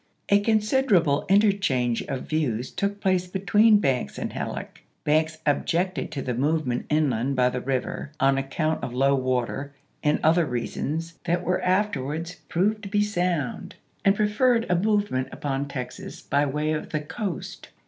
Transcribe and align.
A 0.29 0.39
considerable 0.39 1.27
interchange 1.29 2.01
of 2.07 2.23
views 2.27 2.71
took 2.71 2.99
place 2.99 3.27
between 3.27 3.77
Banks 3.77 4.17
and 4.17 4.33
Halleck. 4.33 4.81
Banks 5.03 5.37
objected 5.45 6.11
to 6.11 6.23
the 6.23 6.33
movement 6.33 6.87
inland 6.89 7.35
by 7.35 7.49
the 7.49 7.61
river 7.61 8.09
on 8.19 8.35
account 8.39 8.83
of 8.83 8.95
low 8.95 9.13
water 9.13 9.75
and 10.03 10.19
other 10.23 10.47
reasons 10.47 11.19
that 11.25 11.43
were 11.43 11.61
afterwards 11.61 12.37
proved 12.49 12.81
to 12.81 12.89
be 12.89 13.03
sound, 13.03 13.75
and 14.03 14.15
preferred 14.15 14.65
a 14.71 14.75
movement 14.75 15.27
upon 15.31 15.67
Texas 15.67 16.19
by 16.23 16.47
way 16.47 16.71
of 16.73 16.89
the 16.89 17.01
coast. 17.01 17.69